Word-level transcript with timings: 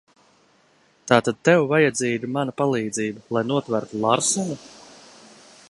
Tātad 1.11 1.37
tev 1.49 1.65
vajadzīga 1.73 2.31
mana 2.39 2.55
palīdzība, 2.61 3.23
lai 3.37 3.47
notvertu 3.53 4.01
Larsenu? 4.07 4.57